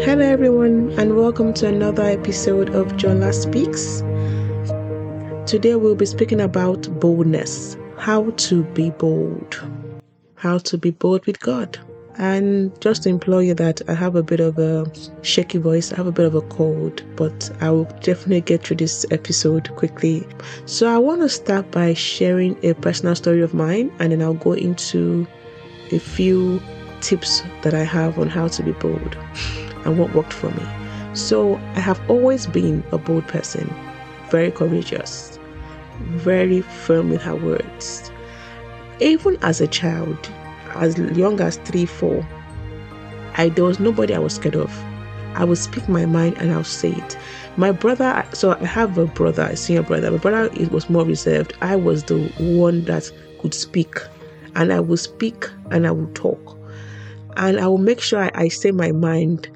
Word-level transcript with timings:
Hello, 0.00 0.22
everyone, 0.22 0.90
and 0.98 1.16
welcome 1.16 1.52
to 1.52 1.68
another 1.68 2.02
episode 2.02 2.74
of 2.74 2.88
Jola 2.94 3.32
Speaks. 3.32 4.00
Today, 5.46 5.74
we'll 5.74 5.94
be 5.94 6.06
speaking 6.06 6.40
about 6.40 6.88
boldness 6.98 7.76
how 7.98 8.30
to 8.30 8.64
be 8.64 8.88
bold, 8.88 9.62
how 10.34 10.56
to 10.58 10.78
be 10.78 10.92
bold 10.92 11.26
with 11.26 11.38
God. 11.40 11.78
And 12.16 12.72
just 12.80 13.02
to 13.02 13.10
implore 13.10 13.42
you 13.42 13.52
that 13.54 13.82
I 13.86 13.92
have 13.92 14.16
a 14.16 14.22
bit 14.22 14.40
of 14.40 14.58
a 14.58 14.90
shaky 15.20 15.58
voice, 15.58 15.92
I 15.92 15.96
have 15.96 16.06
a 16.06 16.12
bit 16.12 16.24
of 16.24 16.34
a 16.34 16.42
cold, 16.42 17.02
but 17.14 17.50
I 17.60 17.70
will 17.70 17.84
definitely 18.00 18.40
get 18.40 18.66
through 18.66 18.78
this 18.78 19.04
episode 19.10 19.68
quickly. 19.76 20.26
So, 20.64 20.88
I 20.88 20.96
want 20.96 21.20
to 21.20 21.28
start 21.28 21.70
by 21.70 21.92
sharing 21.92 22.56
a 22.64 22.72
personal 22.72 23.14
story 23.14 23.42
of 23.42 23.52
mine, 23.52 23.92
and 23.98 24.10
then 24.10 24.22
I'll 24.22 24.32
go 24.32 24.54
into 24.54 25.26
a 25.92 25.98
few 25.98 26.62
tips 27.02 27.42
that 27.60 27.74
I 27.74 27.84
have 27.84 28.18
on 28.18 28.28
how 28.28 28.48
to 28.48 28.62
be 28.62 28.72
bold 28.72 29.18
and 29.84 29.98
what 29.98 30.14
worked 30.14 30.32
for 30.32 30.50
me. 30.50 30.66
So 31.14 31.56
I 31.74 31.80
have 31.80 32.00
always 32.08 32.46
been 32.46 32.82
a 32.92 32.98
bold 32.98 33.26
person, 33.28 33.72
very 34.30 34.50
courageous, 34.50 35.38
very 36.00 36.62
firm 36.62 37.10
with 37.10 37.22
her 37.22 37.36
words. 37.36 38.10
Even 39.00 39.36
as 39.42 39.60
a 39.60 39.66
child, 39.66 40.30
as 40.74 40.98
young 40.98 41.40
as 41.40 41.56
three, 41.58 41.86
four, 41.86 42.26
I 43.34 43.48
there 43.48 43.64
was 43.64 43.80
nobody 43.80 44.14
I 44.14 44.18
was 44.18 44.34
scared 44.34 44.56
of. 44.56 44.72
I 45.34 45.44
would 45.44 45.58
speak 45.58 45.88
my 45.88 46.04
mind 46.04 46.36
and 46.38 46.52
I'll 46.52 46.64
say 46.64 46.90
it. 46.90 47.18
My 47.56 47.72
brother, 47.72 48.24
so 48.32 48.52
I 48.52 48.64
have 48.64 48.98
a 48.98 49.06
brother, 49.06 49.42
a 49.44 49.56
senior 49.56 49.82
brother. 49.82 50.10
My 50.10 50.18
brother 50.18 50.50
it 50.54 50.70
was 50.70 50.90
more 50.90 51.04
reserved. 51.04 51.54
I 51.60 51.76
was 51.76 52.04
the 52.04 52.28
one 52.38 52.84
that 52.84 53.10
could 53.40 53.54
speak, 53.54 53.98
and 54.54 54.72
I 54.72 54.80
would 54.80 54.98
speak 54.98 55.48
and 55.70 55.86
I 55.86 55.90
would 55.90 56.14
talk, 56.14 56.58
and 57.36 57.58
I 57.58 57.66
will 57.66 57.78
make 57.78 58.00
sure 58.00 58.22
I, 58.22 58.30
I 58.34 58.48
say 58.48 58.70
my 58.70 58.92
mind 58.92 59.50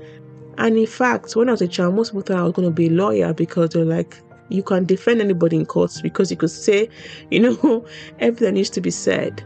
and 0.58 0.76
in 0.76 0.86
fact, 0.86 1.36
when 1.36 1.48
I 1.48 1.52
was 1.52 1.62
a 1.62 1.68
child, 1.68 1.94
most 1.94 2.10
people 2.10 2.22
thought 2.22 2.38
I 2.38 2.42
was 2.42 2.52
going 2.52 2.68
to 2.68 2.74
be 2.74 2.86
a 2.86 2.90
lawyer 2.90 3.32
because 3.32 3.70
they're 3.70 3.84
like, 3.84 4.20
you 4.48 4.62
can 4.62 4.84
defend 4.84 5.20
anybody 5.20 5.56
in 5.56 5.66
courts 5.66 6.00
because 6.00 6.30
you 6.30 6.36
could 6.36 6.50
say, 6.50 6.88
you 7.30 7.40
know, 7.40 7.86
everything 8.18 8.54
needs 8.54 8.70
to 8.70 8.80
be 8.80 8.90
said. 8.90 9.42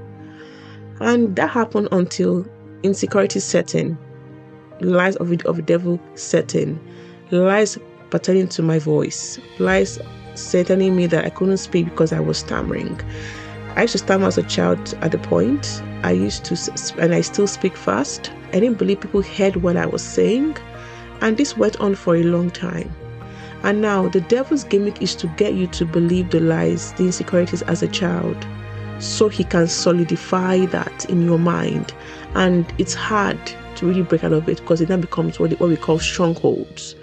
And 1.01 1.35
that 1.37 1.51
happened 1.51 1.89
until 1.93 2.47
insecurity 2.83 3.41
setting, 3.41 3.97
lies 4.81 5.17
of, 5.17 5.33
of 5.47 5.57
the 5.57 5.63
devil 5.63 6.01
setting, 6.15 6.79
lies 7.31 7.79
pertaining 8.11 8.49
to 8.49 8.63
my 8.63 8.79
voice, 8.79 9.39
lies 9.59 9.99
telling 10.35 10.97
me 10.97 11.07
that 11.07 11.25
I 11.25 11.31
couldn't 11.31 11.59
speak 11.59 11.87
because 11.87 12.13
I 12.13 12.21
was 12.21 12.39
stammering. 12.39 13.01
I 13.77 13.83
used 13.83 13.93
to 13.93 13.99
stammer 13.99 14.27
as 14.27 14.39
a 14.39 14.43
child 14.43 14.95
at 15.01 15.13
the 15.13 15.19
point. 15.19 15.83
I 16.03 16.13
used 16.13 16.45
to, 16.47 16.57
and 16.99 17.15
I 17.15 17.21
still 17.21 17.47
speak 17.47 17.77
fast. 17.77 18.31
I 18.49 18.61
didn't 18.61 18.79
believe 18.79 19.01
people 19.01 19.23
heard 19.23 19.57
what 19.57 19.77
I 19.77 19.87
was 19.87 20.03
saying. 20.03 20.57
And 21.21 21.37
this 21.37 21.57
went 21.57 21.77
on 21.81 21.95
for 21.95 22.17
a 22.17 22.23
long 22.23 22.51
time. 22.51 22.93
And 23.63 23.83
now 23.83 24.09
the 24.09 24.23
devil's 24.23 24.65
gimmick 24.65 25.03
is 25.03 25.15
to 25.17 25.27
get 25.37 25.55
you 25.55 25.67
to 25.69 25.85
believe 25.85 26.31
the 26.31 26.41
lies, 26.41 26.93
the 26.95 27.05
insecurities 27.05 27.63
as 27.63 27.83
a 27.83 27.89
child, 27.89 28.37
so 28.99 29.29
he 29.29 29.45
can 29.45 29.69
solidify 29.69 30.67
that 30.67 31.05
in 31.07 31.25
your 31.27 31.39
mind. 31.39 31.93
And 32.35 32.73
it's 32.79 32.95
hard 32.95 33.39
to 33.77 33.87
really 33.87 34.03
break 34.03 34.25
out 34.25 34.33
of 34.33 34.49
it 34.49 34.59
because 34.59 34.81
it 34.81 34.89
then 34.89 35.01
becomes 35.01 35.39
what, 35.39 35.59
we 35.61 35.77
call 35.77 35.99
strongholds. 35.99 36.95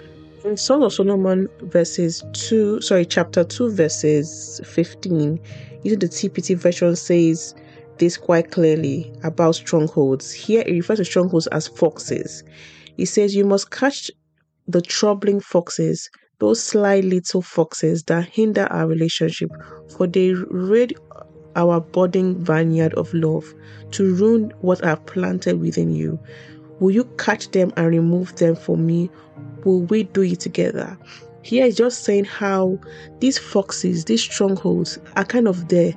In 0.44 0.56
Song 0.56 0.82
of 0.82 0.92
Solomon, 0.92 1.48
verses 1.62 2.24
2, 2.32 2.80
sorry, 2.80 3.04
chapter 3.04 3.44
2, 3.44 3.72
verses 3.72 4.60
15, 4.64 5.40
using 5.82 5.98
the 5.98 6.08
TPT 6.08 6.56
version 6.56 6.94
says 6.96 7.54
this 7.98 8.16
quite 8.16 8.50
clearly 8.50 9.12
about 9.22 9.56
strongholds. 9.56 10.32
Here 10.32 10.62
it 10.66 10.72
refers 10.72 10.98
to 10.98 11.04
strongholds 11.04 11.48
as 11.48 11.68
foxes. 11.68 12.44
He 12.98 13.06
says, 13.06 13.34
You 13.34 13.46
must 13.46 13.70
catch 13.70 14.10
the 14.66 14.82
troubling 14.82 15.40
foxes, 15.40 16.10
those 16.40 16.62
sly 16.62 17.00
little 17.00 17.40
foxes 17.40 18.02
that 18.04 18.24
hinder 18.24 18.66
our 18.70 18.86
relationship, 18.86 19.50
for 19.96 20.06
they 20.06 20.34
raid 20.34 20.98
our 21.56 21.80
budding 21.80 22.44
vineyard 22.44 22.92
of 22.94 23.14
love 23.14 23.54
to 23.92 24.14
ruin 24.16 24.52
what 24.60 24.84
I've 24.84 25.06
planted 25.06 25.60
within 25.60 25.94
you. 25.94 26.18
Will 26.80 26.90
you 26.90 27.04
catch 27.16 27.50
them 27.52 27.72
and 27.76 27.86
remove 27.88 28.34
them 28.36 28.56
for 28.56 28.76
me? 28.76 29.10
Will 29.64 29.82
we 29.82 30.02
do 30.02 30.22
it 30.22 30.40
together? 30.40 30.98
Here 31.42 31.66
is 31.66 31.76
just 31.76 32.02
saying 32.02 32.24
how 32.24 32.78
these 33.20 33.38
foxes, 33.38 34.04
these 34.04 34.22
strongholds, 34.22 34.98
are 35.16 35.24
kind 35.24 35.46
of 35.46 35.68
there 35.68 35.94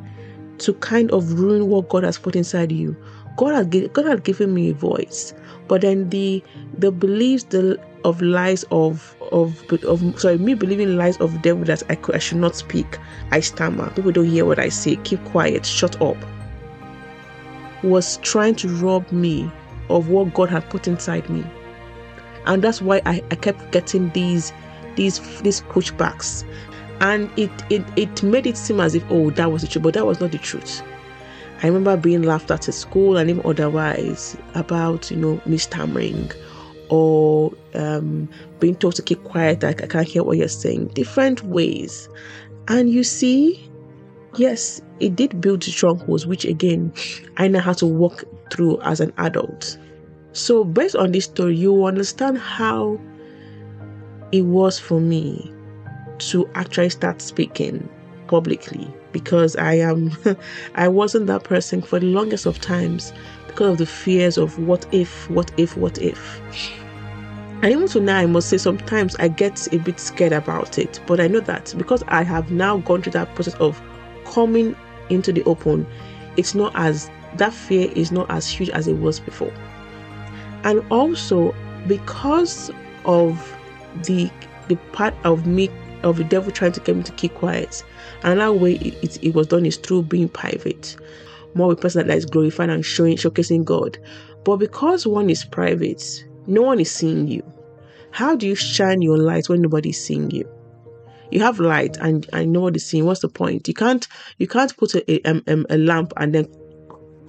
to 0.59 0.73
kind 0.75 1.11
of 1.11 1.34
ruin 1.34 1.67
what 1.67 1.90
God 1.90 2.03
has 2.03 2.19
put 2.19 2.35
inside 2.35 2.72
you. 2.72 2.95
God 3.38 3.56
had, 3.56 3.94
God 3.94 4.06
had 4.06 4.24
given 4.24 4.53
me 4.53 4.69
a 4.69 4.74
voice 4.74 5.34
but 5.68 5.81
then 5.81 6.09
the 6.09 6.44
the 6.78 6.92
beliefs 6.92 7.44
the 7.46 7.80
of 8.03 8.22
lies 8.22 8.64
of 8.72 9.16
of 9.31 9.64
of 9.84 10.19
sorry 10.19 10.38
me 10.38 10.53
believing 10.53 10.97
lies 10.97 11.18
of 11.18 11.34
the 11.34 11.40
devil 11.40 11.64
that 11.64 11.84
I 11.90 11.96
could 11.96 12.16
I 12.16 12.20
should 12.20 12.40
not 12.40 12.56
speak 12.56 12.97
I 13.31 13.40
stammer. 13.40 13.90
People 13.91 14.12
don't 14.12 14.25
hear 14.25 14.46
what 14.46 14.59
I 14.59 14.70
say. 14.70 14.97
Keep 14.97 15.24
quiet. 15.25 15.66
Shut 15.66 16.02
up. 16.02 16.18
Was 17.84 18.18
trying 18.18 18.56
to 18.56 18.68
rob 18.68 19.09
me 19.12 19.50
of 19.90 20.09
what 20.09 20.34
God 20.34 20.50
had 20.50 20.70
put 20.70 20.88
inside 20.88 21.30
me. 21.30 21.44
And 22.46 22.62
that's 22.62 22.81
why 22.81 23.02
I, 23.06 23.24
I 23.31 23.36
kept 23.36 23.72
getting 23.72 24.09
these 24.12 24.52
these 24.96 25.20
these 25.41 25.62
pushbacks. 25.62 26.44
And 27.00 27.31
it, 27.40 27.52
it 27.70 27.84
it 27.96 28.22
made 28.24 28.46
it 28.46 28.58
seem 28.58 28.80
as 28.80 28.94
if 28.94 29.03
oh 29.09 29.31
that 29.31 29.52
was 29.52 29.62
the 29.62 29.68
truth 29.68 29.84
but 29.84 29.94
that 29.96 30.06
was 30.06 30.20
not 30.20 30.31
the 30.31 30.38
truth 30.38 30.84
I 31.63 31.67
remember 31.67 31.95
being 31.95 32.23
laughed 32.23 32.49
at 32.49 32.67
at 32.67 32.73
school 32.73 33.17
and 33.17 33.29
even 33.29 33.45
otherwise 33.45 34.35
about, 34.55 35.11
you 35.11 35.17
know, 35.17 35.39
me 35.45 35.57
stammering 35.57 36.31
or 36.89 37.51
um, 37.75 38.27
being 38.59 38.75
told 38.75 38.95
to 38.95 39.03
keep 39.03 39.23
quiet, 39.23 39.61
like 39.61 39.83
I 39.83 39.88
can't 39.88 40.07
hear 40.07 40.23
what 40.23 40.38
you're 40.38 40.47
saying, 40.47 40.88
different 40.88 41.44
ways. 41.44 42.09
And 42.67 42.89
you 42.89 43.03
see, 43.03 43.69
yes, 44.38 44.81
it 44.99 45.16
did 45.16 45.39
build 45.39 45.63
strongholds, 45.63 46.25
which 46.25 46.45
again, 46.45 46.91
I 47.38 47.47
know 47.47 47.59
how 47.59 47.73
to 47.73 47.85
walk 47.85 48.23
through 48.51 48.81
as 48.81 48.99
an 48.99 49.13
adult. 49.17 49.78
So, 50.33 50.63
based 50.63 50.95
on 50.95 51.11
this 51.11 51.25
story, 51.25 51.55
you 51.57 51.85
understand 51.85 52.39
how 52.39 52.99
it 54.31 54.43
was 54.43 54.79
for 54.79 54.99
me 54.99 55.53
to 56.19 56.49
actually 56.55 56.89
start 56.89 57.22
speaking 57.22 57.88
publicly 58.28 58.91
because 59.11 59.55
I 59.55 59.73
am 59.73 60.11
I 60.75 60.88
wasn't 60.88 61.27
that 61.27 61.44
person 61.44 61.81
for 61.81 61.99
the 61.99 62.07
longest 62.07 62.45
of 62.45 62.59
times 62.59 63.13
because 63.47 63.72
of 63.72 63.77
the 63.77 63.85
fears 63.85 64.38
of 64.38 64.57
what 64.59 64.85
if, 64.94 65.29
what 65.29 65.51
if, 65.57 65.75
what 65.75 65.97
if. 65.97 66.41
And 67.61 67.66
even 67.66 67.88
to 67.89 67.99
now, 67.99 68.17
I 68.17 68.25
must 68.25 68.49
say 68.49 68.57
sometimes 68.57 69.16
I 69.17 69.27
get 69.27 69.72
a 69.72 69.77
bit 69.77 69.99
scared 69.99 70.33
about 70.33 70.79
it, 70.79 70.99
but 71.05 71.19
I 71.19 71.27
know 71.27 71.41
that 71.41 71.73
because 71.77 72.01
I 72.07 72.23
have 72.23 72.49
now 72.49 72.77
gone 72.77 73.03
through 73.03 73.11
that 73.11 73.35
process 73.35 73.53
of 73.55 73.79
coming 74.25 74.75
into 75.09 75.31
the 75.31 75.43
open, 75.43 75.85
it's 76.38 76.55
not 76.55 76.72
as 76.75 77.11
that 77.38 77.53
fear 77.53 77.91
is 77.95 78.11
not 78.11 78.29
as 78.31 78.49
huge 78.49 78.69
as 78.69 78.88
it 78.88 78.97
was 78.97 79.19
before. 79.19 79.53
And 80.63 80.83
also 80.91 81.53
because 81.88 82.72
of 83.05 83.55
the 84.03 84.29
the 84.67 84.75
part 84.93 85.13
of 85.23 85.45
me 85.45 85.69
of 86.03 86.17
the 86.17 86.23
devil 86.23 86.51
trying 86.51 86.72
to 86.73 86.79
get 86.79 86.95
me 86.95 87.03
to 87.03 87.12
keep 87.13 87.34
quiet. 87.35 87.84
And 88.23 88.34
another 88.34 88.53
way 88.53 88.73
it, 88.75 89.03
it, 89.03 89.23
it 89.23 89.34
was 89.34 89.47
done 89.47 89.66
is 89.66 89.78
through 89.78 90.03
being 90.03 90.29
private, 90.29 90.95
more 91.53 91.72
a 91.72 91.75
person 91.75 92.07
that 92.07 92.17
is 92.17 92.25
glorifying 92.25 92.69
and 92.69 92.85
showing, 92.85 93.17
showcasing 93.17 93.66
God. 93.66 93.97
But 94.44 94.57
because 94.57 95.06
one 95.06 95.29
is 95.29 95.45
private, 95.45 96.03
no 96.47 96.61
one 96.61 96.79
is 96.79 96.91
seeing 96.91 97.28
you. 97.28 97.44
How 98.11 98.35
do 98.35 98.47
you 98.47 98.56
shine 98.56 99.01
your 99.01 99.17
light 99.17 99.47
when 99.47 99.61
nobody 99.61 99.90
is 99.90 100.03
seeing 100.03 100.31
you? 100.31 100.50
You 101.31 101.40
have 101.40 101.59
light 101.59 101.97
and, 102.01 102.28
and 102.34 102.51
nobody's 102.51 102.85
seeing. 102.85 103.06
What's 103.06 103.22
the 103.22 103.29
point? 103.29 103.67
You 103.67 103.73
can't 103.73 104.06
you 104.38 104.47
can't 104.47 104.75
put 104.75 104.95
a, 104.95 105.29
a, 105.29 105.41
a, 105.47 105.66
a 105.69 105.78
lamp 105.78 106.11
and 106.17 106.35
then 106.35 106.47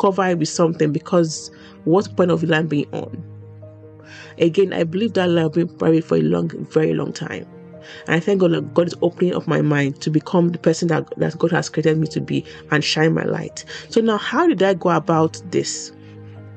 cover 0.00 0.27
it 0.27 0.38
with 0.38 0.49
something 0.49 0.93
because 0.93 1.53
what's 1.84 2.09
the 2.09 2.15
point 2.15 2.32
of 2.32 2.41
the 2.41 2.49
lamp 2.49 2.71
being 2.71 2.93
on? 2.93 3.22
Again, 4.38 4.72
I 4.72 4.82
believe 4.84 5.12
that 5.15 5.28
light 5.28 5.55
will 5.55 5.67
be 5.67 5.75
private 5.76 6.05
for 6.05 6.17
a 6.17 6.23
long, 6.23 6.49
very 6.70 6.94
long 6.94 7.12
time. 7.12 7.47
And 8.06 8.17
I 8.17 8.20
thank 8.20 8.40
God 8.40 8.52
that 8.52 8.75
God 8.75 8.87
is 8.87 8.94
opening 9.02 9.34
up 9.34 9.46
my 9.46 9.62
mind 9.62 10.00
to 10.02 10.11
become 10.11 10.50
the 10.50 10.58
person 10.58 10.88
that, 10.88 11.12
that 11.19 11.38
God 11.38 11.52
has 11.52 11.69
created 11.69 11.99
me 11.99 12.06
to 12.08 12.20
be 12.20 12.44
and 12.70 12.84
shine 12.84 13.14
my 13.14 13.25
light. 13.25 13.64
So 13.88 14.00
now, 14.00 14.19
how 14.19 14.46
did 14.46 14.62
I 14.62 14.75
go 14.75 14.90
about 14.90 15.40
this? 15.50 15.93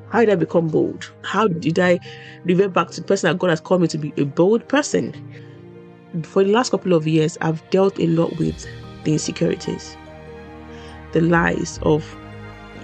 How 0.10 0.20
did 0.20 0.30
I 0.30 0.36
become 0.36 0.68
bold? 0.68 1.12
How 1.24 1.48
did 1.48 1.80
I 1.80 2.00
revert 2.44 2.74
back 2.74 2.92
to 2.92 3.02
the 3.02 3.08
person 3.08 3.30
that 3.30 3.40
God 3.40 3.50
has 3.50 3.60
called 3.60 3.82
me 3.82 3.88
to 3.90 3.98
be 3.98 4.14
a 4.18 4.24
bold 4.24 4.68
person? 4.68 5.14
For 6.24 6.44
the 6.44 6.52
last 6.52 6.72
couple 6.72 6.94
of 6.94 7.06
years, 7.06 7.38
I've 7.42 7.68
dealt 7.70 8.00
a 8.00 8.08
lot 8.08 8.38
with 8.38 8.66
the 9.04 9.14
insecurities, 9.14 9.98
the 11.12 11.22
lies 11.22 11.80
of 11.82 12.04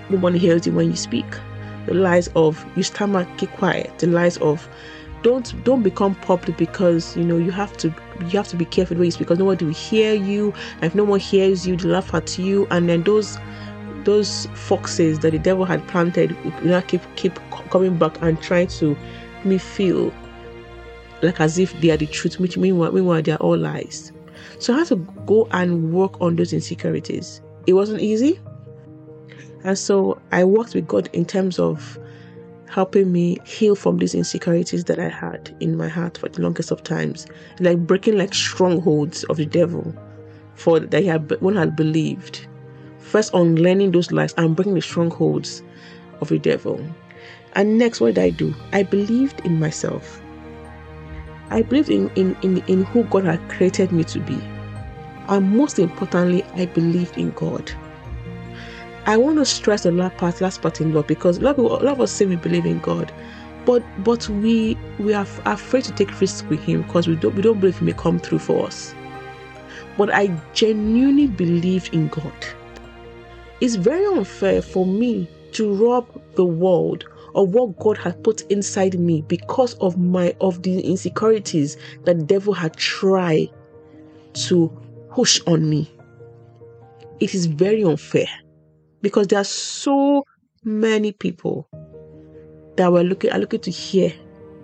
no 0.09 0.17
one 0.17 0.33
hears 0.33 0.67
you 0.67 0.73
when 0.73 0.89
you 0.89 0.95
speak, 0.95 1.25
the 1.85 1.94
lies 1.94 2.27
of 2.35 2.65
you 2.75 2.83
stammer, 2.83 3.25
keep 3.37 3.51
quiet, 3.51 3.97
the 3.99 4.07
lies 4.07 4.37
of 4.37 4.67
don't 5.23 5.63
don't 5.63 5.83
become 5.83 6.15
popular 6.15 6.57
because 6.57 7.15
you 7.15 7.23
know 7.23 7.38
you 7.38 7.51
have 7.51 7.75
to 7.77 7.94
you 8.21 8.29
have 8.29 8.47
to 8.47 8.56
be 8.56 8.65
careful 8.65 8.97
ways 8.97 9.18
because 9.18 9.38
nobody 9.38 9.65
will 9.65 9.73
hear 9.73 10.13
you 10.13 10.53
and 10.75 10.85
if 10.85 10.95
no 10.95 11.03
one 11.03 11.19
hears 11.19 11.68
you 11.68 11.75
they 11.75 11.88
laugh 11.88 12.13
at 12.13 12.38
you 12.39 12.68
and 12.71 12.89
then 12.89 13.03
those 13.03 13.38
those 14.03 14.47
foxes 14.53 15.19
that 15.19 15.31
the 15.31 15.39
devil 15.39 15.63
had 15.63 15.85
planted 15.88 16.31
you 16.63 16.69
know 16.69 16.81
keep 16.81 17.01
keep 17.15 17.39
coming 17.69 17.97
back 17.97 18.19
and 18.21 18.41
trying 18.41 18.68
to 18.68 18.95
make 19.38 19.45
me 19.45 19.57
feel 19.57 20.12
like 21.21 21.39
as 21.39 21.57
if 21.57 21.79
they 21.81 21.91
are 21.91 21.97
the 21.97 22.07
truth, 22.07 22.39
which 22.39 22.57
meanwhile, 22.57 22.91
meanwhile 22.91 23.21
they 23.21 23.31
are 23.31 23.38
all 23.38 23.57
lies. 23.57 24.12
So 24.59 24.73
I 24.73 24.79
had 24.79 24.88
to 24.88 24.95
go 25.25 25.47
and 25.51 25.94
work 25.94 26.19
on 26.21 26.35
those 26.35 26.53
insecurities. 26.53 27.41
It 27.68 27.73
wasn't 27.73 28.01
easy. 28.01 28.39
And 29.63 29.77
so 29.77 30.19
I 30.31 30.44
worked 30.44 30.73
with 30.73 30.88
God 30.88 31.09
in 31.13 31.25
terms 31.25 31.59
of 31.59 32.00
helping 32.71 33.12
me 33.12 33.38
heal 33.44 33.75
from 33.75 33.97
these 33.97 34.15
insecurities 34.15 34.85
that 34.85 34.97
I 34.97 35.09
had 35.09 35.53
in 35.59 35.75
my 35.75 35.89
heart 35.89 36.18
for 36.18 36.29
the 36.29 36.41
longest 36.41 36.71
of 36.71 36.83
times, 36.83 37.27
like 37.59 37.77
breaking 37.79 38.18
like 38.18 38.33
strongholds 38.33 39.23
of 39.25 39.38
the 39.38 39.45
devil 39.45 39.94
for 40.56 40.79
that 40.79 41.03
had 41.03 41.41
one 41.41 41.56
had 41.56 41.75
believed. 41.75 42.47
First 43.00 43.33
on 43.33 43.56
learning 43.56 43.91
those 43.91 44.12
lies 44.12 44.33
and 44.38 44.56
breaking 44.56 44.75
the 44.75 44.81
strongholds 44.81 45.63
of 46.21 46.29
the 46.29 46.39
devil. 46.39 46.79
And 47.53 47.77
next, 47.77 48.00
what 48.00 48.15
did 48.15 48.23
I 48.23 48.29
do? 48.29 48.56
I 48.71 48.83
believed 48.83 49.41
in 49.41 49.59
myself. 49.59 50.21
I 51.50 51.63
believed 51.63 51.89
in, 51.89 52.09
in, 52.12 52.38
in, 52.41 52.63
in 52.68 52.83
who 52.85 53.03
God 53.06 53.25
had 53.25 53.50
created 53.50 53.91
me 53.91 54.06
to 54.06 54.19
be. 54.19 54.39
And 55.27 55.51
most 55.51 55.77
importantly, 55.79 56.44
I 56.56 56.68
believed 56.68 57.18
in 57.18 57.31
God. 57.31 57.69
I 59.06 59.18
want 59.18 59.38
to 59.38 59.45
stress 59.45 59.83
the 59.83 59.92
last 59.92 60.18
part, 60.18 60.42
last 60.42 60.62
part 60.62 60.80
in 60.80 60.94
love 60.94 61.07
because 61.07 61.39
a 61.39 61.42
lot, 61.42 61.57
of, 61.57 61.65
a 61.65 61.68
lot 61.68 61.86
of 61.86 62.01
us 62.01 62.12
say 62.12 62.27
we 62.27 62.36
believe 62.36 62.68
in 62.68 62.80
God, 62.80 63.12
but 63.65 63.83
but 64.03 64.30
we 64.30 64.77
we 65.00 65.13
are 65.15 65.25
afraid 65.45 65.86
to 65.86 65.92
take 65.94 66.21
risks 66.21 66.44
with 66.50 66.59
Him 66.62 66.83
because 66.83 67.07
we 67.07 67.15
don't 67.15 67.33
we 67.33 67.42
don't 67.42 67.59
believe 67.59 67.80
He 67.80 67.86
may 67.86 67.94
come 67.94 68.19
through 68.19 68.39
for 68.39 68.68
us. 68.68 68.94
But 69.98 70.13
I 70.13 70.27
genuinely 70.53 71.27
believe 71.27 71.89
in 71.92 72.09
God. 72.09 72.33
It's 73.59 73.75
very 73.75 74.06
unfair 74.06 74.62
for 74.62 74.86
me 74.86 75.27
to 75.54 75.74
rob 75.74 76.07
the 76.36 76.45
world 76.45 77.06
of 77.33 77.50
what 77.56 77.80
God 77.80 77.97
had 77.97 78.24
put 78.24 78.42
inside 78.51 79.00
me 79.00 79.24
because 79.24 79.74
of 79.75 79.97
my 79.97 80.36
of 80.42 80.62
the 80.62 80.80
insecurities 80.80 81.75
that 82.04 82.19
the 82.19 82.25
devil 82.25 82.54
had 82.54 82.75
tried 82.75 83.50
to 84.33 84.71
push 85.09 85.42
on 85.47 85.68
me. 85.68 85.92
It 87.19 87.33
is 87.33 87.47
very 87.47 87.83
unfair 87.83 88.27
because 89.01 89.27
there 89.27 89.39
are 89.39 89.45
so 89.45 90.25
many 90.63 91.12
people 91.12 91.68
that 92.77 92.92
were 92.92 93.03
looking 93.03 93.31
are 93.31 93.39
looking 93.39 93.59
to 93.62 93.71
hear 93.71 94.13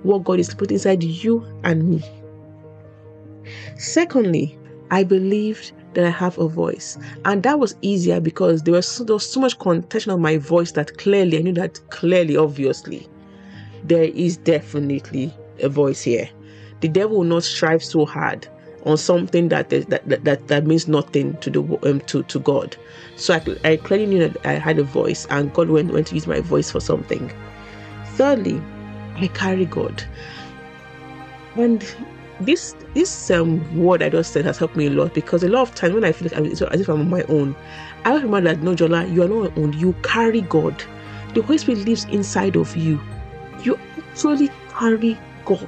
what 0.03 0.23
God 0.23 0.39
is 0.39 0.53
put 0.53 0.71
inside 0.71 1.03
you 1.03 1.45
and 1.63 1.89
me. 1.89 2.03
Secondly, 3.77 4.57
I 4.91 5.03
believed 5.03 5.73
that 5.93 6.05
I 6.05 6.09
have 6.09 6.37
a 6.37 6.47
voice, 6.47 6.97
and 7.25 7.43
that 7.43 7.59
was 7.59 7.75
easier 7.81 8.19
because 8.19 8.63
there 8.63 8.73
was 8.73 8.87
so, 8.87 9.03
there 9.03 9.15
was 9.15 9.29
so 9.29 9.39
much 9.39 9.57
contention 9.59 10.11
of 10.11 10.19
my 10.19 10.37
voice 10.37 10.71
that 10.73 10.97
clearly 10.97 11.39
I 11.39 11.41
knew 11.41 11.53
that 11.53 11.81
clearly, 11.89 12.37
obviously, 12.37 13.07
there 13.83 14.03
is 14.03 14.37
definitely 14.37 15.33
a 15.61 15.69
voice 15.69 16.01
here. 16.01 16.29
The 16.81 16.87
devil 16.87 17.17
will 17.17 17.23
not 17.23 17.43
strive 17.43 17.83
so 17.83 18.05
hard 18.05 18.47
on 18.85 18.97
something 18.97 19.49
that 19.49 19.69
that, 19.69 19.89
that, 19.89 20.23
that, 20.23 20.47
that 20.47 20.65
means 20.65 20.87
nothing 20.87 21.37
to 21.37 21.49
the 21.49 21.89
um, 21.89 22.01
to, 22.01 22.23
to 22.23 22.39
God. 22.39 22.75
So 23.15 23.33
I, 23.33 23.69
I 23.69 23.77
clearly 23.77 24.05
knew 24.05 24.27
that 24.27 24.45
I 24.45 24.53
had 24.53 24.79
a 24.79 24.83
voice 24.83 25.25
and 25.29 25.53
God 25.53 25.69
went, 25.69 25.91
went 25.91 26.07
to 26.07 26.15
use 26.15 26.27
my 26.27 26.39
voice 26.39 26.71
for 26.71 26.79
something. 26.79 27.31
Thirdly, 28.15 28.61
I 29.15 29.27
carry 29.27 29.65
God. 29.65 30.03
And 31.55 31.83
this 32.39 32.75
this 32.93 33.31
um 33.31 33.75
word 33.75 34.03
I 34.03 34.09
just 34.09 34.31
said 34.31 34.45
has 34.45 34.59
helped 34.59 34.75
me 34.75 34.85
a 34.85 34.91
lot 34.91 35.13
because 35.15 35.43
a 35.43 35.49
lot 35.49 35.63
of 35.63 35.73
times 35.75 35.95
when 35.95 36.03
I 36.03 36.11
feel 36.11 36.29
like 36.29 36.37
I'm, 36.37 36.45
as 36.45 36.61
if 36.61 36.87
I'm 36.87 37.01
on 37.01 37.09
my 37.09 37.23
own, 37.23 37.55
I 38.05 38.13
remember 38.13 38.41
that 38.41 38.61
no 38.61 38.75
Jola, 38.75 39.11
you 39.11 39.23
are 39.23 39.27
not 39.27 39.57
on 39.57 39.63
own, 39.63 39.73
you 39.73 39.93
carry 40.03 40.41
God. 40.41 40.83
The 41.33 41.41
Holy 41.41 41.57
Spirit 41.57 41.85
lives 41.85 42.05
inside 42.05 42.55
of 42.55 42.75
you. 42.77 43.01
You 43.63 43.79
actually 43.97 44.49
carry 44.69 45.17
God 45.45 45.67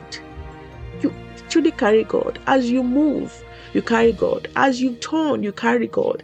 truly 1.49 1.71
carry 1.71 2.03
God. 2.03 2.39
As 2.47 2.69
you 2.69 2.83
move, 2.83 3.43
you 3.73 3.81
carry 3.81 4.13
God. 4.13 4.47
As 4.55 4.81
you 4.81 4.95
turn, 4.95 5.43
you 5.43 5.51
carry 5.51 5.87
God. 5.87 6.23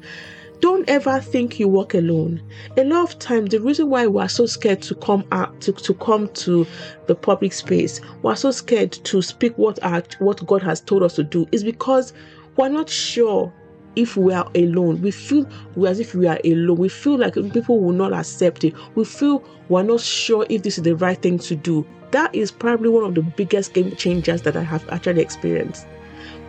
Don't 0.61 0.87
ever 0.89 1.19
think 1.19 1.59
you 1.59 1.67
walk 1.67 1.93
alone. 1.93 2.41
A 2.77 2.83
lot 2.83 3.03
of 3.03 3.19
times, 3.19 3.51
the 3.51 3.59
reason 3.59 3.89
why 3.89 4.07
we 4.07 4.21
are 4.21 4.29
so 4.29 4.45
scared 4.45 4.81
to 4.83 4.95
come 4.95 5.25
out 5.31 5.59
to, 5.61 5.73
to 5.73 5.93
come 5.95 6.29
to 6.29 6.65
the 7.07 7.15
public 7.15 7.53
space, 7.53 8.01
we 8.23 8.31
are 8.31 8.35
so 8.35 8.51
scared 8.51 8.91
to 8.91 9.21
speak 9.21 9.57
what 9.57 9.83
our, 9.83 10.01
what 10.19 10.45
God 10.47 10.63
has 10.63 10.81
told 10.81 11.03
us 11.03 11.15
to 11.15 11.23
do, 11.23 11.45
is 11.51 11.63
because 11.63 12.13
we're 12.55 12.69
not 12.69 12.89
sure 12.89 13.53
if 13.95 14.17
we 14.17 14.33
are 14.33 14.49
alone. 14.55 15.01
We 15.01 15.11
feel 15.11 15.47
we 15.75 15.87
as 15.87 15.99
if 15.99 16.13
we 16.15 16.27
are 16.27 16.39
alone. 16.43 16.77
We 16.77 16.89
feel 16.89 17.17
like 17.17 17.35
people 17.53 17.79
will 17.79 17.93
not 17.93 18.13
accept 18.13 18.63
it. 18.63 18.73
We 18.95 19.05
feel 19.05 19.43
we're 19.69 19.83
not 19.83 20.01
sure 20.01 20.45
if 20.49 20.63
this 20.63 20.77
is 20.77 20.83
the 20.83 20.95
right 20.95 21.21
thing 21.21 21.39
to 21.39 21.55
do 21.55 21.85
that 22.15 22.33
is 22.33 22.49
probably 22.49 22.87
one 22.87 23.03
of 23.03 23.13
the 23.13 23.21
biggest 23.21 23.73
game 23.73 23.93
changers 23.97 24.41
that 24.43 24.55
I 24.55 24.63
have 24.63 24.87
actually 24.89 25.21
experienced. 25.21 25.85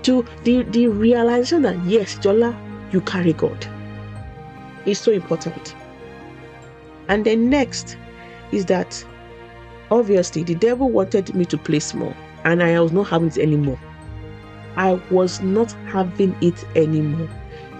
To 0.03 0.25
the, 0.45 0.63
the 0.63 0.87
realization 0.87 1.63
that 1.63 1.77
yes, 1.85 2.15
Jola, 2.17 2.57
you 2.93 3.01
carry 3.01 3.33
God 3.33 3.67
is 4.85 5.01
so 5.01 5.11
important. 5.11 5.75
And 7.09 7.25
then 7.25 7.51
next 7.51 7.97
is 8.53 8.67
that 8.67 9.05
obviously 9.91 10.45
the 10.45 10.55
devil 10.55 10.89
wanted 10.89 11.35
me 11.35 11.45
to 11.47 11.59
play 11.59 11.81
small, 11.81 12.15
and 12.45 12.63
I 12.63 12.81
was 12.81 12.93
not 12.93 13.09
having 13.09 13.29
it 13.29 13.39
anymore. 13.39 13.81
I 14.77 14.95
was 15.11 15.41
not 15.41 15.73
having 15.89 16.37
it 16.43 16.65
anymore. 16.77 17.29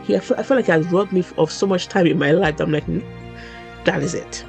He, 0.05 0.17
I 0.17 0.21
felt, 0.21 0.51
like 0.51 0.67
he 0.67 0.73
has 0.73 0.87
robbed 0.89 1.13
me 1.13 1.25
of 1.37 1.51
so 1.51 1.67
much 1.67 1.89
time 1.89 2.07
in 2.07 2.19
my 2.19 2.31
life. 2.31 2.61
I'm 2.61 2.73
like, 2.73 2.87
that 3.85 4.03
is 4.03 4.15
it. 4.15 4.45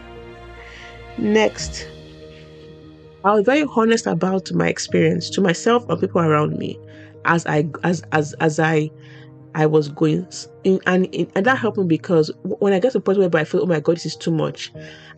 Next, 1.17 1.87
I 3.23 3.33
was 3.33 3.45
very 3.45 3.65
honest 3.75 4.05
about 4.05 4.51
my 4.53 4.67
experience 4.67 5.29
to 5.31 5.41
myself 5.41 5.87
and 5.89 5.99
people 5.99 6.21
around 6.21 6.57
me 6.57 6.79
as 7.25 7.45
I 7.45 7.67
as 7.83 8.03
as 8.11 8.33
as 8.39 8.59
I 8.59 8.89
I 9.55 9.65
was 9.65 9.89
going 9.89 10.27
in, 10.63 10.79
and 10.85 11.07
in, 11.07 11.29
and 11.35 11.45
that 11.45 11.57
helped 11.57 11.77
me 11.77 11.85
because 11.85 12.31
when 12.43 12.73
I 12.73 12.79
get 12.79 12.91
to 12.91 12.99
a 12.99 13.01
point 13.01 13.17
where 13.17 13.29
I 13.33 13.43
feel 13.43 13.63
oh 13.63 13.65
my 13.65 13.79
god 13.79 13.95
this 13.95 14.05
is 14.05 14.15
too 14.15 14.31
much, 14.31 14.71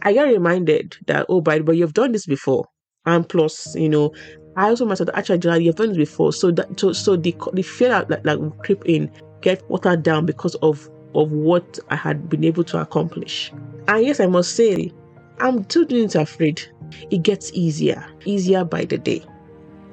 I 0.04 0.14
get 0.14 0.24
reminded 0.24 0.96
that 1.08 1.26
oh 1.30 1.42
by 1.42 1.60
but 1.60 1.76
you've 1.76 1.94
done 1.94 2.14
this 2.14 2.26
before 2.26 2.66
and 3.06 3.28
plus 3.28 3.76
you 3.76 3.90
know 3.90 4.14
I 4.60 4.68
also 4.68 4.84
myself 4.84 5.10
actually 5.14 5.64
you've 5.64 5.76
done 5.76 5.88
this 5.88 5.98
before 5.98 6.34
so 6.34 6.52
that 6.52 6.78
so, 6.78 6.92
so 6.92 7.16
the 7.16 7.34
the 7.54 7.62
fear 7.62 7.88
that 7.88 8.10
like, 8.10 8.26
like 8.26 8.58
creep 8.60 8.84
in 8.86 9.10
get 9.40 9.68
watered 9.70 10.04
down 10.04 10.26
because 10.26 10.56
of 10.56 10.90
of 11.16 11.32
what 11.32 11.80
I 11.90 11.96
had 11.96 12.30
been 12.30 12.44
able 12.44 12.66
to 12.66 12.82
accomplish. 12.82 13.54
And 13.88 14.06
yes, 14.06 14.20
I 14.20 14.28
must 14.28 14.58
say 14.58 14.92
I'm 15.40 15.64
still 15.64 15.86
doing 15.86 16.04
it 16.04 16.16
afraid 16.16 16.62
it 17.10 17.24
gets 17.24 17.54
easier, 17.54 18.06
easier 18.26 18.66
by 18.66 18.84
the 18.84 18.98
day 18.98 19.24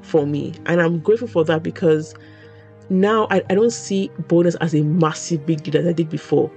for 0.02 0.26
me. 0.26 0.52
And 0.66 0.82
I'm 0.82 0.98
grateful 0.98 1.28
for 1.28 1.44
that 1.44 1.62
because 1.62 2.16
now 2.90 3.28
I, 3.30 3.42
I 3.48 3.54
don't 3.54 3.70
see 3.70 4.10
bonus 4.26 4.56
as 4.56 4.74
a 4.74 4.82
massive 4.82 5.46
big 5.46 5.62
deal 5.62 5.80
that 5.80 5.88
I 5.88 5.92
did 5.92 6.10
before. 6.10 6.50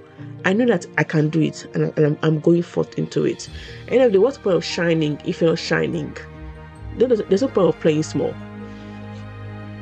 I 0.44 0.52
know 0.52 0.66
that 0.66 0.84
I 0.98 1.04
can 1.04 1.28
do 1.28 1.42
it 1.42 1.64
and, 1.74 1.92
I, 1.96 2.02
am 2.02 2.18
I'm 2.22 2.40
going 2.40 2.62
forth 2.62 2.98
into 2.98 3.24
it. 3.24 3.48
And 3.86 4.00
if 4.00 4.10
the 4.10 4.20
what's 4.20 4.36
the 4.38 4.42
point 4.42 4.56
of 4.56 4.64
shining 4.64 5.20
if 5.24 5.40
you're 5.40 5.50
not 5.50 5.60
shining? 5.60 6.16
There's, 6.96 7.22
there's 7.28 7.42
no 7.42 7.48
point 7.48 7.68
of 7.68 7.80
playing 7.80 8.02
small. 8.02 8.34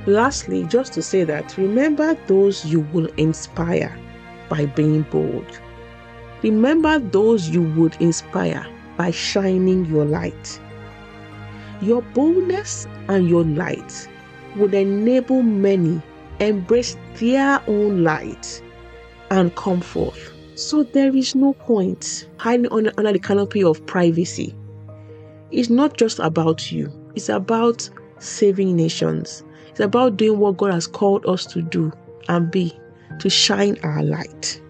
Lastly, 0.06 0.64
just 0.64 0.92
to 0.94 1.02
say 1.02 1.24
that 1.24 1.56
remember 1.58 2.14
those 2.26 2.64
you 2.64 2.80
will 2.92 3.06
inspire 3.16 3.96
by 4.48 4.66
being 4.66 5.02
bold. 5.02 5.60
Remember 6.42 6.98
those 6.98 7.48
you 7.48 7.62
would 7.62 7.96
inspire 8.00 8.66
by 8.96 9.10
shining 9.10 9.84
your 9.86 10.04
light. 10.04 10.60
Your 11.80 12.02
boldness 12.02 12.86
and 13.08 13.28
your 13.28 13.44
light 13.44 14.08
would 14.56 14.74
enable 14.74 15.42
many 15.42 16.00
embrace 16.40 16.96
their 17.18 17.60
own 17.66 18.02
light 18.04 18.62
and 19.30 19.54
come 19.56 19.80
forth. 19.80 20.32
So 20.54 20.82
there 20.82 21.14
is 21.14 21.34
no 21.34 21.52
point 21.52 22.28
hiding 22.38 22.72
under, 22.72 22.92
under 22.98 23.12
the 23.12 23.18
canopy 23.18 23.62
of 23.62 23.84
privacy. 23.86 24.54
It's 25.50 25.70
not 25.70 25.96
just 25.96 26.18
about 26.18 26.72
you, 26.72 26.90
it's 27.18 27.28
about 27.28 27.90
saving 28.20 28.76
nations. 28.76 29.42
It's 29.70 29.80
about 29.80 30.16
doing 30.16 30.38
what 30.38 30.56
God 30.56 30.72
has 30.72 30.86
called 30.86 31.26
us 31.26 31.46
to 31.46 31.60
do 31.60 31.92
and 32.28 32.48
be 32.48 32.78
to 33.18 33.28
shine 33.28 33.76
our 33.82 34.04
light. 34.04 34.62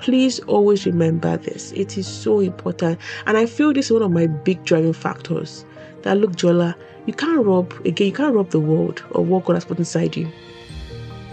Please 0.00 0.40
always 0.40 0.84
remember 0.86 1.36
this. 1.36 1.70
It 1.70 1.96
is 1.96 2.08
so 2.08 2.40
important. 2.40 2.98
And 3.26 3.36
I 3.36 3.46
feel 3.46 3.72
this 3.72 3.86
is 3.86 3.92
one 3.92 4.02
of 4.02 4.10
my 4.10 4.26
big 4.26 4.64
driving 4.64 4.92
factors. 4.92 5.64
That 6.02 6.18
look, 6.18 6.32
Jola, 6.32 6.74
you 7.06 7.12
can't 7.12 7.46
rob 7.46 7.72
again, 7.86 8.08
you 8.08 8.12
can't 8.12 8.34
rob 8.34 8.50
the 8.50 8.58
world 8.58 9.04
of 9.12 9.28
what 9.28 9.44
God 9.44 9.54
has 9.54 9.64
put 9.64 9.78
inside 9.78 10.16
you. 10.16 10.28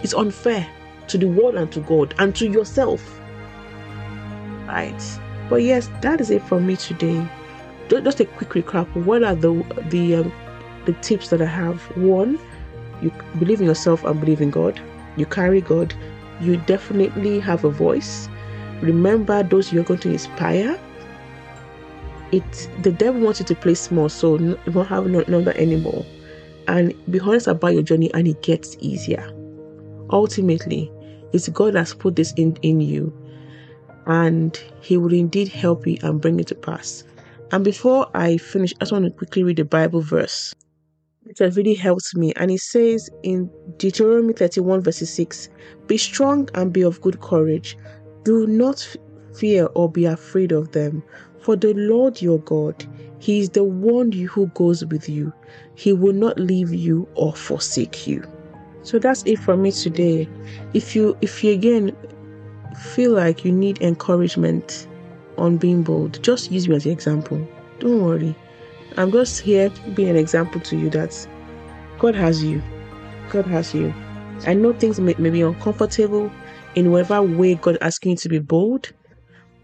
It's 0.04 0.14
unfair 0.14 0.64
to 1.08 1.18
the 1.18 1.26
world 1.26 1.56
and 1.56 1.72
to 1.72 1.80
God 1.80 2.14
and 2.20 2.36
to 2.36 2.48
yourself. 2.48 3.20
Right. 4.68 5.02
But 5.48 5.64
yes, 5.64 5.90
that 6.02 6.20
is 6.20 6.30
it 6.30 6.42
from 6.44 6.68
me 6.68 6.76
today. 6.76 7.28
Just 7.90 8.20
a 8.20 8.24
quick 8.24 8.50
recap. 8.50 8.86
What 9.04 9.22
are 9.22 9.34
the 9.34 9.52
the 9.88 10.16
um, 10.16 10.32
the 10.86 10.92
tips 10.94 11.30
that 11.30 11.42
I 11.42 11.46
have? 11.46 11.80
One, 11.96 12.38
you 13.02 13.12
believe 13.38 13.60
in 13.60 13.66
yourself 13.66 14.04
and 14.04 14.18
believe 14.20 14.40
in 14.40 14.50
God. 14.50 14.80
You 15.16 15.26
carry 15.26 15.60
God. 15.60 15.92
You 16.40 16.56
definitely 16.56 17.40
have 17.40 17.64
a 17.64 17.70
voice 17.70 18.28
remember 18.80 19.42
those 19.42 19.72
you're 19.72 19.84
going 19.84 20.00
to 20.00 20.10
inspire 20.10 20.78
it 22.32 22.68
the 22.82 22.92
devil 22.92 23.20
wants 23.20 23.40
you 23.40 23.46
to 23.46 23.54
play 23.54 23.74
small 23.74 24.08
so 24.08 24.38
you 24.38 24.58
won't 24.68 24.88
have 24.88 25.06
no 25.06 25.22
number 25.28 25.52
anymore 25.52 26.04
and 26.68 26.94
be 27.10 27.18
honest 27.20 27.46
about 27.46 27.74
your 27.74 27.82
journey 27.82 28.12
and 28.14 28.28
it 28.28 28.40
gets 28.42 28.76
easier. 28.78 29.28
Ultimately, 30.10 30.92
it's 31.32 31.48
God 31.48 31.74
that's 31.74 31.94
put 31.94 32.14
this 32.14 32.32
in, 32.34 32.56
in 32.62 32.80
you 32.80 33.12
and 34.06 34.56
He 34.80 34.96
will 34.96 35.12
indeed 35.12 35.48
help 35.48 35.86
you 35.86 35.98
and 36.02 36.20
bring 36.20 36.38
it 36.38 36.46
to 36.48 36.54
pass. 36.54 37.02
And 37.52 37.64
before 37.64 38.08
I 38.14 38.36
finish, 38.36 38.72
I 38.76 38.84
just 38.84 38.92
want 38.92 39.04
to 39.04 39.10
quickly 39.10 39.42
read 39.42 39.56
the 39.56 39.64
Bible 39.64 40.00
verse 40.00 40.54
which 41.30 41.38
has 41.38 41.56
really 41.56 41.74
helped 41.74 42.16
me. 42.16 42.32
And 42.34 42.50
it 42.50 42.60
says 42.60 43.08
in 43.22 43.48
Deuteronomy 43.76 44.32
31, 44.32 44.82
verse 44.82 44.98
6 44.98 45.48
Be 45.86 45.96
strong 45.96 46.48
and 46.54 46.72
be 46.72 46.82
of 46.82 47.00
good 47.00 47.20
courage. 47.20 47.76
Do 48.24 48.48
not 48.48 48.96
fear 49.36 49.68
or 49.76 49.88
be 49.88 50.06
afraid 50.06 50.50
of 50.50 50.72
them, 50.72 51.04
for 51.38 51.54
the 51.54 51.72
Lord 51.74 52.20
your 52.20 52.40
God, 52.40 52.84
He 53.20 53.38
is 53.38 53.50
the 53.50 53.62
one 53.62 54.10
who 54.10 54.46
goes 54.48 54.84
with 54.84 55.08
you. 55.08 55.32
He 55.76 55.92
will 55.92 56.14
not 56.14 56.38
leave 56.38 56.74
you 56.74 57.08
or 57.14 57.32
forsake 57.32 58.08
you. 58.08 58.24
So 58.82 58.98
that's 58.98 59.22
it 59.24 59.38
for 59.38 59.56
me 59.56 59.70
today. 59.70 60.28
If 60.74 60.96
you 60.96 61.16
if 61.20 61.44
you 61.44 61.52
again 61.52 61.96
feel 62.76 63.12
like 63.12 63.44
you 63.44 63.52
need 63.52 63.80
encouragement 63.82 64.88
on 65.40 65.56
being 65.56 65.82
bold, 65.82 66.22
just 66.22 66.50
use 66.52 66.68
me 66.68 66.76
as 66.76 66.86
an 66.86 66.92
example. 66.92 67.46
Don't 67.78 68.02
worry. 68.02 68.34
I'm 68.96 69.10
just 69.10 69.40
here 69.40 69.70
being 69.94 70.10
an 70.10 70.16
example 70.16 70.60
to 70.62 70.76
you 70.76 70.90
that 70.90 71.26
God 71.98 72.14
has 72.14 72.44
you. 72.44 72.62
God 73.30 73.46
has 73.46 73.74
you. 73.74 73.92
I 74.46 74.54
know 74.54 74.72
things 74.72 75.00
may, 75.00 75.14
may 75.18 75.30
be 75.30 75.42
uncomfortable 75.42 76.30
in 76.74 76.90
whatever 76.90 77.22
way 77.22 77.54
God 77.54 77.78
asking 77.80 78.12
you 78.12 78.16
to 78.18 78.28
be 78.28 78.38
bold, 78.38 78.90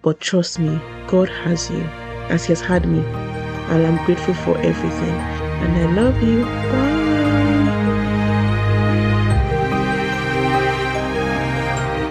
but 0.03 0.21
trust 0.21 0.59
me, 0.59 0.81
God 1.09 1.29
has 1.29 1.71
you 1.71 1.83
as 2.29 2.45
He 2.45 2.53
has 2.53 2.61
had 2.61 2.87
me. 2.89 3.01
And 3.01 3.87
I'm 3.87 4.05
grateful 4.07 4.35
for 4.35 4.57
everything. 4.59 5.15
And 5.63 5.77
I 5.77 6.03
love 6.03 6.23
you. 6.23 6.45
Bye. 6.45 7.06